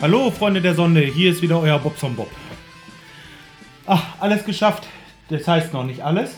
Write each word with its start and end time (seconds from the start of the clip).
Hallo 0.00 0.30
Freunde 0.30 0.60
der 0.60 0.74
Sonne, 0.74 1.00
hier 1.00 1.30
ist 1.30 1.40
wieder 1.40 1.58
euer 1.58 1.78
Bobson 1.78 2.14
Bob. 2.14 2.30
Ach, 3.86 4.20
alles 4.20 4.44
geschafft. 4.44 4.86
Das 5.30 5.48
heißt 5.48 5.72
noch 5.72 5.84
nicht 5.84 6.02
alles. 6.02 6.36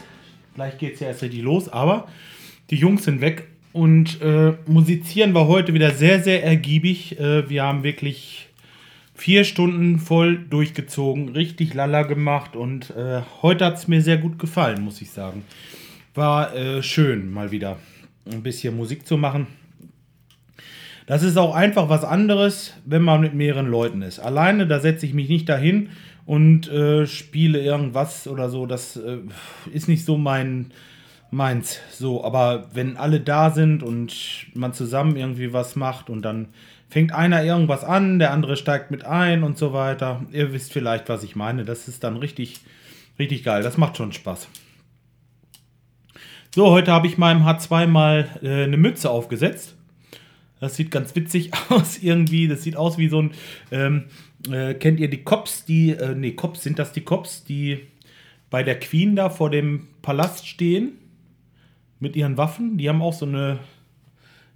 Gleich 0.55 0.79
geht 0.79 0.95
es 0.95 1.01
ja 1.01 1.09
erst 1.09 1.23
richtig 1.23 1.43
los, 1.43 1.69
aber 1.69 2.07
die 2.71 2.77
Jungs 2.77 3.05
sind 3.05 3.21
weg 3.21 3.49
und 3.73 4.21
äh, 4.21 4.53
musizieren 4.67 5.35
war 5.35 5.49
heute 5.49 5.75
wieder 5.75 5.91
sehr, 5.91 6.23
sehr 6.23 6.45
ergiebig. 6.45 7.19
Äh, 7.19 7.49
wir 7.49 7.65
haben 7.65 7.83
wirklich 7.83 8.49
vier 9.15 9.45
Stunden 9.45 9.99
voll 9.99 10.39
durchgezogen, 10.39 11.31
richtig 11.31 11.75
lala 11.75 12.03
gemacht 12.03 12.55
und 12.55 12.91
äh, 12.91 13.23
heute 13.43 13.65
hat 13.65 13.75
es 13.75 13.89
mir 13.89 14.03
sehr 14.03 14.19
gut 14.19 14.39
gefallen, 14.39 14.83
muss 14.83 15.03
ich 15.03 15.11
sagen. 15.11 15.45
War 16.15 16.55
äh, 16.55 16.83
schön, 16.83 17.33
mal 17.33 17.51
wieder 17.51 17.79
ein 18.31 18.43
bisschen 18.43 18.77
Musik 18.77 19.07
zu 19.07 19.17
machen. 19.17 19.47
Das 21.07 21.23
ist 21.23 21.37
auch 21.37 21.55
einfach 21.55 21.89
was 21.89 22.05
anderes, 22.05 22.75
wenn 22.85 23.03
man 23.03 23.21
mit 23.21 23.35
mehreren 23.35 23.67
Leuten 23.67 24.03
ist. 24.03 24.21
Alleine, 24.21 24.67
da 24.67 24.79
setze 24.81 25.05
ich 25.05 25.15
mich 25.15 25.29
nicht 25.29 25.49
dahin 25.49 25.91
und 26.27 26.71
äh, 26.71 27.07
spiele 27.07 27.61
irgendwas 27.61 28.29
oder 28.29 28.49
so. 28.49 28.67
Das 28.67 28.97
äh, 28.97 29.19
ist 29.73 29.89
nicht 29.89 30.05
so 30.05 30.17
mein 30.17 30.73
meins. 31.33 31.81
So, 31.91 32.23
aber 32.25 32.69
wenn 32.75 32.97
alle 32.97 33.19
da 33.21 33.51
sind 33.51 33.83
und 33.83 34.15
man 34.55 34.73
zusammen 34.75 35.17
irgendwie 35.17 35.53
was 35.53 35.75
macht 35.75 36.11
und 36.11 36.23
dann 36.23 36.49
fängt 36.89 37.13
einer 37.13 37.43
irgendwas 37.43 37.85
an, 37.85 38.19
der 38.19 38.33
andere 38.33 38.57
steigt 38.57 38.91
mit 38.91 39.05
ein 39.05 39.43
und 39.43 39.57
so 39.59 39.73
weiter. 39.73 40.25
Ihr 40.31 40.53
wisst 40.53 40.73
vielleicht, 40.73 41.09
was 41.09 41.25
ich 41.25 41.35
meine. 41.35 41.65
Das 41.65 41.89
ist 41.89 42.05
dann 42.05 42.19
richtig, 42.19 42.61
richtig 43.19 43.45
geil. 43.45 43.63
Das 43.63 43.79
macht 43.79 43.97
schon 43.97 44.13
Spaß. 44.13 44.47
So, 46.55 46.71
heute 46.71 46.93
habe 46.93 47.07
ich 47.07 47.17
meinem 47.17 47.47
H2 47.47 47.87
mal 47.87 48.29
äh, 48.43 48.65
eine 48.65 48.77
Mütze 48.77 49.09
aufgesetzt. 49.09 49.75
Das 50.61 50.77
sieht 50.77 50.91
ganz 50.91 51.17
witzig 51.17 51.51
aus 51.71 51.97
irgendwie. 52.03 52.47
Das 52.47 52.63
sieht 52.63 52.77
aus 52.77 52.99
wie 52.99 53.09
so 53.09 53.23
ein. 53.23 53.31
Ähm, 53.71 54.05
äh, 54.51 54.75
kennt 54.75 55.01
ihr 55.01 55.09
die 55.09 55.25
Cops, 55.25 55.65
die. 55.65 55.93
Äh, 55.93 56.15
nee, 56.15 56.33
Cops, 56.33 56.63
sind 56.63 56.79
das 56.79 56.93
die 56.93 57.01
Cops, 57.01 57.45
die 57.45 57.81
bei 58.51 58.63
der 58.63 58.79
Queen 58.79 59.17
da 59.17 59.31
vor 59.31 59.49
dem 59.49 59.89
Palast 60.03 60.47
stehen? 60.47 60.99
Mit 62.01 62.17
ihren 62.17 62.37
Waffen? 62.37 62.77
Die 62.77 62.87
haben 62.87 63.01
auch 63.01 63.15
so 63.15 63.25
eine. 63.25 63.61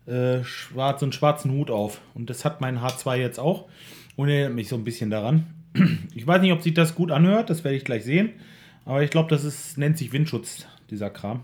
Äh, 0.04 0.44
schwarz, 0.44 1.02
einen 1.02 1.12
schwarzen 1.12 1.50
Hut 1.52 1.70
auf. 1.70 2.02
Und 2.12 2.28
das 2.28 2.44
hat 2.44 2.60
mein 2.60 2.80
H2 2.80 3.16
jetzt 3.16 3.40
auch. 3.40 3.70
Und 4.16 4.28
erinnert 4.28 4.52
mich 4.52 4.68
so 4.68 4.76
ein 4.76 4.84
bisschen 4.84 5.08
daran. 5.08 5.46
Ich 6.14 6.26
weiß 6.26 6.42
nicht, 6.42 6.52
ob 6.52 6.60
sich 6.60 6.74
das 6.74 6.94
gut 6.94 7.10
anhört. 7.10 7.48
Das 7.48 7.64
werde 7.64 7.76
ich 7.76 7.84
gleich 7.84 8.04
sehen. 8.04 8.32
Aber 8.84 9.02
ich 9.02 9.10
glaube, 9.10 9.30
das 9.30 9.44
ist, 9.44 9.78
nennt 9.78 9.96
sich 9.96 10.12
Windschutz, 10.12 10.66
dieser 10.90 11.08
Kram. 11.08 11.42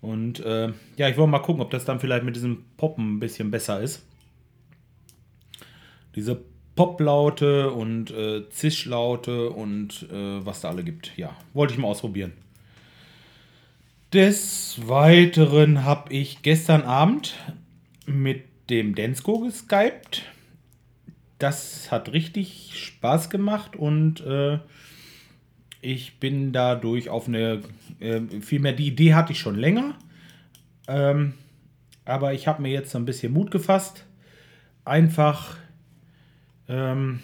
Und 0.00 0.40
äh, 0.40 0.72
ja, 0.96 1.08
ich 1.08 1.16
wollte 1.16 1.30
mal 1.30 1.38
gucken, 1.40 1.62
ob 1.62 1.70
das 1.70 1.84
dann 1.84 2.00
vielleicht 2.00 2.24
mit 2.24 2.36
diesem 2.36 2.64
Poppen 2.76 3.16
ein 3.16 3.20
bisschen 3.20 3.50
besser 3.50 3.80
ist. 3.80 4.04
Diese 6.14 6.40
Poplaute 6.76 7.72
und 7.72 8.12
äh, 8.12 8.48
Zischlaute 8.50 9.50
und 9.50 10.08
äh, 10.12 10.46
was 10.46 10.60
da 10.60 10.68
alle 10.68 10.84
gibt. 10.84 11.16
Ja, 11.16 11.36
wollte 11.52 11.74
ich 11.74 11.78
mal 11.80 11.88
ausprobieren. 11.88 12.32
Des 14.12 14.80
Weiteren 14.86 15.84
habe 15.84 16.12
ich 16.14 16.42
gestern 16.42 16.82
Abend 16.82 17.34
mit 18.06 18.44
dem 18.70 18.94
Densko 18.94 19.40
geskypt. 19.40 20.22
Das 21.38 21.90
hat 21.90 22.12
richtig 22.12 22.72
Spaß 22.74 23.28
gemacht 23.28 23.76
und 23.76 24.20
äh, 24.20 24.60
ich 25.80 26.18
bin 26.18 26.52
dadurch 26.52 27.08
auf 27.08 27.28
eine, 27.28 27.62
äh, 28.00 28.20
vielmehr 28.40 28.72
die 28.72 28.88
Idee 28.88 29.14
hatte 29.14 29.32
ich 29.32 29.38
schon 29.38 29.56
länger, 29.56 29.94
ähm, 30.88 31.34
aber 32.04 32.32
ich 32.34 32.48
habe 32.48 32.62
mir 32.62 32.70
jetzt 32.70 32.94
ein 32.96 33.04
bisschen 33.04 33.32
Mut 33.32 33.50
gefasst, 33.50 34.04
einfach 34.84 35.56
ähm, 36.68 37.20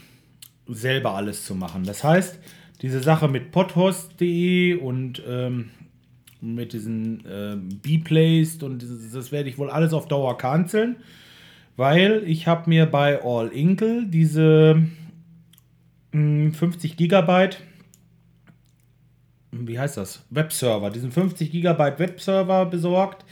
selber 0.67 1.15
alles 1.15 1.45
zu 1.45 1.55
machen. 1.55 1.85
Das 1.85 2.05
heißt, 2.05 2.39
diese 2.83 3.01
Sache 3.01 3.29
mit 3.29 3.51
podhost.de 3.51 4.77
und 4.77 5.23
ähm, 5.27 5.71
mit 6.41 6.73
diesen 6.73 7.25
äh, 7.25 7.57
B-Placed 7.57 8.63
und 8.63 8.83
dieses, 8.83 9.13
das 9.13 9.33
werde 9.33 9.49
ich 9.49 9.59
wohl 9.59 9.71
alles 9.71 9.93
auf 9.93 10.07
Dauer 10.07 10.37
canceln, 10.37 10.97
weil 11.77 12.23
ich 12.27 12.47
habe 12.47 12.69
mir 12.69 12.87
bei 12.87 13.23
All 13.23 13.49
Inkle 13.49 14.07
diese 14.07 14.87
mh, 16.13 16.53
50 16.53 16.97
Gigabyte 16.97 17.59
wie 19.61 19.79
heißt 19.79 19.97
das? 19.97 20.25
Webserver, 20.31 20.91
diesen 20.91 21.13
50 21.13 21.51
Gigabyte 21.51 21.99
Webserver 21.99 22.67
besorgt. 22.67 23.25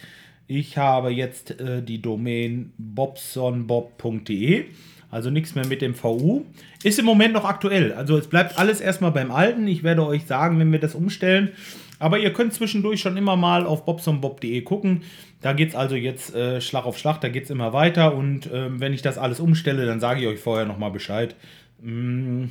Ich 0.46 0.76
habe 0.76 1.10
jetzt 1.10 1.60
äh, 1.60 1.82
die 1.82 2.02
Domain 2.02 2.72
bobsonbob.de, 2.76 4.66
also 5.10 5.30
nichts 5.30 5.54
mehr 5.54 5.66
mit 5.66 5.82
dem 5.82 5.94
VU. 5.94 6.44
Ist 6.82 6.98
im 6.98 7.04
Moment 7.04 7.34
noch 7.34 7.44
aktuell, 7.44 7.92
also 7.92 8.16
es 8.16 8.28
bleibt 8.28 8.58
alles 8.58 8.80
erstmal 8.80 9.12
beim 9.12 9.30
Alten. 9.30 9.66
Ich 9.66 9.82
werde 9.82 10.06
euch 10.06 10.26
sagen, 10.26 10.58
wenn 10.58 10.72
wir 10.72 10.80
das 10.80 10.94
umstellen. 10.94 11.50
Aber 11.98 12.18
ihr 12.18 12.32
könnt 12.32 12.52
zwischendurch 12.52 13.00
schon 13.00 13.16
immer 13.16 13.36
mal 13.36 13.64
auf 13.64 13.84
bobsonbob.de 13.84 14.62
gucken. 14.62 15.02
Da 15.40 15.52
geht 15.52 15.70
es 15.70 15.74
also 15.74 15.94
jetzt 15.94 16.34
äh, 16.34 16.60
Schlag 16.60 16.84
auf 16.84 16.98
Schlag, 16.98 17.20
da 17.20 17.28
geht 17.28 17.44
es 17.44 17.50
immer 17.50 17.72
weiter. 17.72 18.14
Und 18.14 18.46
äh, 18.46 18.80
wenn 18.80 18.92
ich 18.92 19.02
das 19.02 19.18
alles 19.18 19.38
umstelle, 19.38 19.86
dann 19.86 20.00
sage 20.00 20.20
ich 20.20 20.26
euch 20.26 20.40
vorher 20.40 20.66
nochmal 20.66 20.90
Bescheid. 20.90 21.36
Mm, 21.80 22.46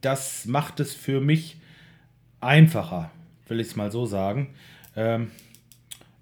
das 0.00 0.44
macht 0.46 0.80
es 0.80 0.94
für 0.94 1.20
mich 1.20 1.59
einfacher, 2.40 3.10
will 3.48 3.60
ich 3.60 3.68
es 3.68 3.76
mal 3.76 3.90
so 3.90 4.06
sagen. 4.06 4.48
Ähm, 4.96 5.30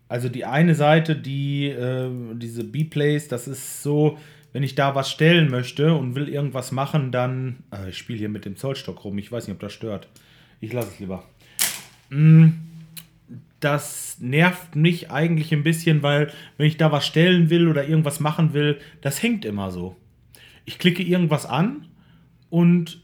also 0.08 0.28
die 0.28 0.44
eine 0.44 0.74
Seite, 0.74 1.16
die 1.16 1.66
äh, 1.66 2.10
diese 2.34 2.64
B-Plays, 2.64 3.28
das 3.28 3.46
ist 3.46 3.82
so, 3.82 4.18
wenn 4.52 4.62
ich 4.62 4.74
da 4.74 4.94
was 4.94 5.10
stellen 5.10 5.50
möchte 5.50 5.94
und 5.94 6.14
will 6.14 6.28
irgendwas 6.28 6.72
machen, 6.72 7.12
dann. 7.12 7.56
Äh, 7.70 7.90
ich 7.90 7.98
spiele 7.98 8.18
hier 8.18 8.28
mit 8.28 8.44
dem 8.44 8.56
Zollstock 8.56 9.04
rum, 9.04 9.18
ich 9.18 9.30
weiß 9.30 9.46
nicht, 9.46 9.54
ob 9.54 9.60
das 9.60 9.72
stört. 9.72 10.08
Ich 10.60 10.72
lasse 10.72 10.88
es 10.88 10.98
lieber. 10.98 11.24
Mm, 12.10 12.48
das 13.60 14.16
nervt 14.20 14.76
mich 14.76 15.10
eigentlich 15.10 15.52
ein 15.52 15.62
bisschen, 15.62 16.02
weil 16.02 16.32
wenn 16.56 16.66
ich 16.66 16.76
da 16.76 16.90
was 16.90 17.06
stellen 17.06 17.50
will 17.50 17.68
oder 17.68 17.86
irgendwas 17.86 18.20
machen 18.20 18.54
will, 18.54 18.78
das 19.02 19.22
hängt 19.22 19.44
immer 19.44 19.70
so. 19.70 19.96
Ich 20.64 20.78
klicke 20.78 21.02
irgendwas 21.02 21.44
an 21.44 21.86
und 22.50 23.00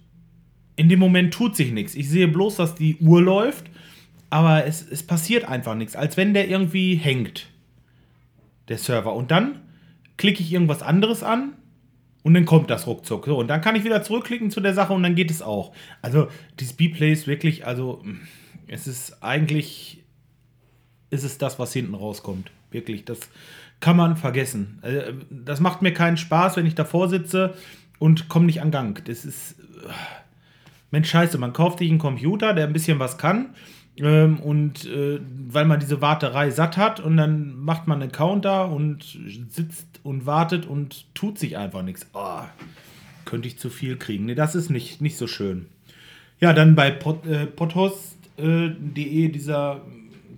in 0.77 0.89
dem 0.89 0.99
Moment 0.99 1.33
tut 1.33 1.57
sich 1.57 1.73
nichts. 1.73 1.95
Ich 1.95 2.09
sehe 2.09 2.29
bloß, 2.29 2.57
dass 2.57 2.75
die 2.75 2.97
Uhr 2.97 3.23
läuft, 3.23 3.67
aber 4.31 4.67
es, 4.67 4.87
es 4.87 5.03
passiert 5.03 5.45
einfach 5.45 5.75
nichts, 5.75 5.97
als 5.97 6.17
wenn 6.17 6.35
der 6.35 6.49
irgendwie 6.49 6.97
hängt, 6.97 7.49
der 8.69 8.79
Server. 8.79 9.15
Und 9.15 9.31
dann 9.31 9.61
klicke 10.17 10.43
ich 10.43 10.53
irgendwas 10.53 10.83
anderes 10.83 11.23
an 11.23 11.53
und 12.23 12.35
dann 12.35 12.45
kommt 12.45 12.71
das 12.71 12.87
ruckzuck. 12.87 13.27
So, 13.27 13.39
und 13.39 13.49
dann 13.49 13.61
kann 13.61 13.77
ich 13.77 13.85
wieder 13.85 14.03
zurückklicken 14.03 14.51
zu 14.51 14.61
der 14.61 14.75
Sache 14.75 14.93
und 14.93 15.03
dann 15.03 15.15
geht 15.15 15.31
es 15.31 15.43
auch. 15.43 15.73
Also, 16.03 16.29
die 16.59 16.65
Speedplay 16.65 17.13
ist 17.13 17.27
wirklich, 17.27 17.67
also, 17.67 18.03
es 18.67 18.87
ist 18.87 19.23
eigentlich, 19.23 20.03
ist 21.11 21.23
es 21.23 21.39
das, 21.39 21.59
was 21.59 21.73
hinten 21.73 21.95
rauskommt. 21.95 22.51
Wirklich, 22.71 23.05
das 23.05 23.21
kann 23.81 23.97
man 23.97 24.17
vergessen. 24.17 24.81
Äh, 24.83 25.13
das 25.31 25.61
macht 25.61 25.83
mir 25.83 25.93
keinen 25.93 26.17
Spaß, 26.17 26.57
wenn 26.57 26.67
ich 26.67 26.75
davor 26.75 27.09
sitze 27.09 27.55
und 27.99 28.29
komme 28.29 28.47
nicht 28.47 28.63
an 28.63 28.71
Gang. 28.71 29.05
Das 29.05 29.25
ist. 29.25 29.57
Mensch, 30.95 31.11
scheiße, 31.11 31.39
man 31.39 31.53
kauft 31.53 31.81
sich 31.81 31.91
einen 31.91 31.99
Computer, 31.99 32.55
der 32.55 32.67
ein 32.67 32.73
bisschen 32.73 33.01
was 33.01 33.19
kann. 33.19 33.51
Ähm, 33.97 34.39
und 34.41 34.87
äh, 34.87 35.21
weil 35.49 35.65
man 35.65 35.81
diese 35.81 36.01
Warterei 36.01 36.51
satt 36.51 36.77
hat 36.77 37.01
und 37.01 37.17
dann 37.17 37.59
macht 37.59 37.87
man 37.87 38.01
einen 38.01 38.13
Counter 38.13 38.71
und 38.71 39.19
sitzt 39.49 40.01
und 40.03 40.25
wartet 40.25 40.67
und 40.67 41.13
tut 41.15 41.39
sich 41.39 41.57
einfach 41.57 41.83
nichts. 41.83 42.07
Oh, 42.13 42.41
könnte 43.25 43.49
ich 43.49 43.59
zu 43.59 43.71
viel 43.71 43.97
kriegen. 43.97 44.27
Nee, 44.27 44.35
das 44.35 44.55
ist 44.55 44.71
nicht, 44.71 45.01
nicht 45.01 45.17
so 45.17 45.27
schön. 45.27 45.67
Ja, 46.41 46.53
dann 46.53 46.75
bei 46.75 46.91
Pod, 46.91 47.27
äh, 47.27 47.47
podhost.de 47.47 49.25
äh, 49.27 49.29
dieser 49.29 49.81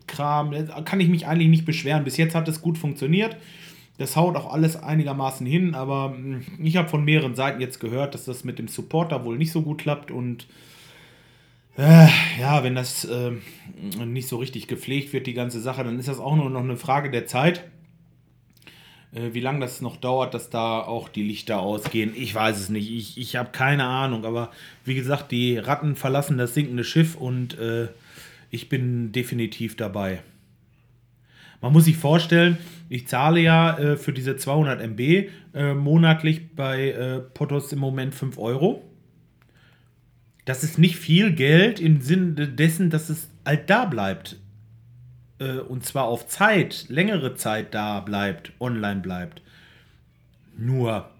Kram, 0.06 0.55
kann 0.85 1.00
ich 1.00 1.09
mich 1.09 1.26
eigentlich 1.26 1.49
nicht 1.49 1.67
beschweren. 1.67 2.05
Bis 2.05 2.17
jetzt 2.17 2.35
hat 2.35 2.49
es 2.49 2.62
gut 2.62 2.79
funktioniert. 2.79 3.37
Das 3.98 4.16
haut 4.16 4.37
auch 4.37 4.52
alles 4.52 4.76
einigermaßen 4.76 5.46
hin, 5.46 5.75
aber 5.75 6.14
hm, 6.14 6.43
ich 6.62 6.76
habe 6.76 6.88
von 6.88 7.04
mehreren 7.04 7.34
Seiten 7.34 7.60
jetzt 7.60 7.81
gehört, 7.81 8.14
dass 8.14 8.25
das 8.25 8.44
mit 8.44 8.58
dem 8.58 8.69
Supporter 8.69 9.25
wohl 9.25 9.38
nicht 9.38 9.52
so 9.52 9.62
gut 9.62 9.78
klappt 9.78 10.10
und 10.10 10.46
äh, 11.78 12.08
ja, 12.40 12.62
wenn 12.62 12.75
das 12.75 13.04
äh, 13.04 13.32
nicht 14.04 14.28
so 14.28 14.37
richtig 14.37 14.66
gepflegt 14.66 15.12
wird, 15.12 15.26
die 15.26 15.34
ganze 15.34 15.60
Sache, 15.60 15.84
dann 15.84 15.98
ist 15.98 16.08
das 16.08 16.20
auch 16.20 16.37
nur 16.37 16.48
noch 16.48 16.62
eine 16.62 16.76
Frage 16.76 17.10
der 17.10 17.26
Zeit. 17.26 17.64
Äh, 19.12 19.34
wie 19.34 19.40
lange 19.40 19.60
das 19.60 19.81
noch 19.81 19.96
dauert, 19.96 20.34
dass 20.34 20.50
da 20.50 20.81
auch 20.81 21.08
die 21.08 21.22
Lichter 21.22 21.60
ausgehen, 21.60 22.12
ich 22.16 22.34
weiß 22.34 22.58
es 22.58 22.69
nicht. 22.69 22.90
Ich, 22.90 23.19
ich 23.19 23.37
habe 23.37 23.50
keine 23.52 23.84
Ahnung, 23.84 24.25
aber 24.25 24.50
wie 24.84 24.94
gesagt, 24.94 25.32
die 25.32 25.58
Ratten 25.58 25.96
verlassen 25.96 26.38
das 26.38 26.54
sinkende 26.54 26.84
Schiff 26.84 27.14
und 27.14 27.58
äh, 27.58 27.88
ich 28.50 28.69
bin 28.69 29.12
definitiv 29.12 29.76
dabei. 29.76 30.20
Man 31.61 31.73
muss 31.73 31.85
sich 31.87 31.97
vorstellen, 31.97 32.58
ich 32.88 33.08
zahle 33.08 33.41
ja 33.41 33.76
äh, 33.79 33.97
für 33.97 34.12
diese 34.12 34.37
200 34.37 34.81
MB 34.81 35.00
äh, 35.55 35.75
monatlich 35.75 36.55
bei 36.55 36.91
äh, 36.91 37.20
Potos 37.20 37.73
im 37.73 37.79
Moment 37.81 38.14
5 38.14 38.38
Euro. 38.38 38.82
Das 40.44 40.62
ist 40.62 40.79
nicht 40.79 40.97
viel 40.97 41.32
Geld 41.32 41.81
im 41.81 42.00
Sinne 42.00 42.49
dessen, 42.49 42.91
dass 42.91 43.08
es 43.11 43.29
halt 43.44 43.69
da 43.70 43.85
bleibt. 43.85 44.37
äh, 45.38 45.58
und 45.58 45.85
zwar 45.85 46.05
auf 46.05 46.26
Zeit, 46.26 46.87
längere 46.88 47.35
Zeit 47.35 47.75
da 47.75 48.00
bleibt, 48.00 48.52
online 48.61 49.00
bleibt. 49.00 49.43
Nur, 50.56 51.11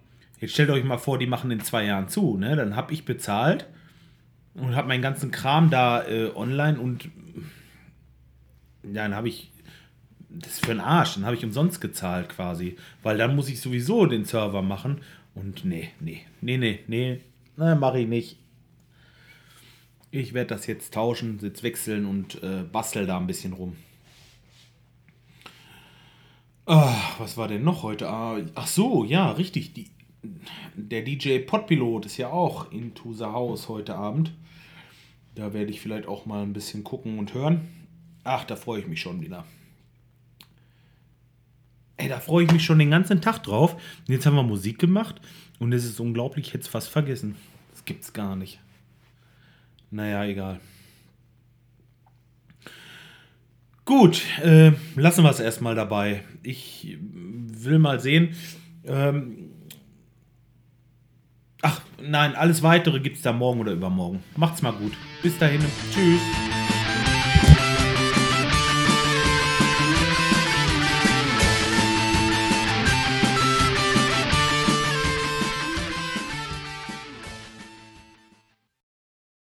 jetzt 0.41 0.53
stellt 0.53 0.71
euch 0.71 0.85
mal 0.85 0.99
vor, 0.99 1.19
die 1.19 1.27
machen 1.27 1.51
in 1.51 1.61
zwei 1.61 1.85
Jahren 1.85 2.09
zu, 2.09 2.37
ne? 2.39 2.57
Dann 2.57 2.77
habe 2.77 2.93
ich 2.93 3.05
bezahlt 3.05 3.67
und 4.55 4.75
habe 4.77 4.89
meinen 4.89 5.03
ganzen 5.03 5.31
Kram 5.31 5.71
da 5.71 6.07
äh, 6.07 6.31
online 6.35 6.79
und 6.81 7.09
dann 8.83 9.15
habe 9.15 9.29
ich 9.29 9.53
das 10.41 10.55
ist 10.55 10.65
für 10.65 10.73
einen 10.73 10.81
Arsch, 10.81 11.15
dann 11.15 11.25
habe 11.25 11.37
ich 11.37 11.45
umsonst 11.45 11.81
gezahlt 11.81 12.29
quasi, 12.29 12.77
weil 13.03 13.19
dann 13.19 13.37
muss 13.37 13.49
ich 13.49 13.61
sowieso 13.61 14.07
den 14.07 14.25
Server 14.25 14.63
machen 14.63 15.01
und 15.35 15.65
nee, 15.65 15.91
nee, 16.01 16.23
nee, 16.41 16.57
nee, 16.57 16.81
nee, 16.87 17.21
na, 17.57 17.75
mache 17.75 18.01
ich 18.01 18.09
nicht. 18.09 18.39
Ich 20.11 20.35
werde 20.35 20.55
das 20.55 20.67
jetzt 20.67 20.95
tauschen, 20.95 21.39
jetzt 21.43 21.63
wechseln 21.63 22.07
und 22.07 22.43
äh, 22.43 22.63
bastel 22.63 23.07
da 23.07 23.19
ein 23.19 23.27
bisschen 23.27 23.53
rum. 23.53 23.77
Ach, 26.65 27.21
was 27.21 27.37
war 27.37 27.49
denn 27.49 27.65
noch 27.65 27.83
heute? 27.83 28.09
Ah, 28.09 28.41
ach 28.55 28.67
so, 28.67 29.05
ja, 29.05 29.31
richtig. 29.33 29.73
Die, 29.75 29.91
der 30.75 31.03
DJ 31.03 31.39
Podpilot 31.39 32.07
ist 32.07 32.17
ja 32.17 32.31
auch 32.31 32.73
into 32.73 33.13
the 33.13 33.25
house 33.25 33.69
heute 33.69 33.95
Abend. 33.95 34.33
Da 35.35 35.53
werde 35.53 35.71
ich 35.71 35.81
vielleicht 35.81 36.09
auch 36.09 36.27
mal 36.27 36.43
ein 36.43 36.53
bisschen 36.53 36.83
gucken 36.83 37.19
und 37.19 37.35
hören. 37.35 37.69
Ach, 38.25 38.45
da 38.45 38.57
freue 38.57 38.81
ich 38.81 38.89
mich 38.89 39.01
schon 39.01 39.21
wieder. 39.21 39.45
Ey, 41.97 42.09
da 42.09 42.21
freue 42.21 42.45
ich 42.45 42.53
mich 42.53 42.65
schon 42.65 42.79
den 42.79 42.91
ganzen 42.91 43.21
Tag 43.21 43.43
drauf. 43.43 43.75
Und 43.75 44.09
jetzt 44.09 44.27
haben 44.27 44.37
wir 44.37 44.43
Musik 44.43 44.79
gemacht 44.79 45.21
und 45.59 45.73
es 45.73 45.85
ist 45.85 46.01
unglaublich, 46.01 46.49
ich 46.49 46.55
hätte 46.55 46.63
es 46.65 46.69
fast 46.69 46.89
vergessen. 46.89 47.37
Das 47.71 47.85
gibt's 47.85 48.13
gar 48.13 48.37
nicht. 48.37 48.61
Naja, 49.91 50.25
egal. 50.25 50.61
Gut, 53.85 54.21
äh, 54.43 54.73
lassen 54.97 55.23
wir 55.23 55.31
es 55.31 55.39
erstmal 55.39 55.77
dabei. 55.77 56.25
Ich 56.43 56.99
will 57.01 57.79
mal 57.79 58.01
sehen. 58.01 58.35
Ähm, 58.85 59.53
ach, 61.63 61.81
nein, 62.03 62.35
alles 62.35 62.65
weitere 62.65 62.99
gibt 62.99 63.17
es 63.17 63.23
da 63.23 63.33
morgen 63.33 63.61
oder 63.61 63.73
übermorgen. 63.73 64.25
Macht's 64.37 64.61
mal 64.61 64.73
gut. 64.73 64.93
Bis 65.23 65.39
dahin. 65.39 65.65
Tschüss. 65.95 66.21